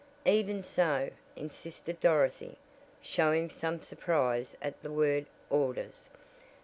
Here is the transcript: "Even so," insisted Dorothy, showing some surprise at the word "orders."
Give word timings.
"Even 0.25 0.63
so," 0.63 1.11
insisted 1.35 1.99
Dorothy, 1.99 2.57
showing 3.03 3.51
some 3.51 3.83
surprise 3.83 4.55
at 4.59 4.81
the 4.81 4.89
word 4.91 5.27
"orders." 5.51 6.09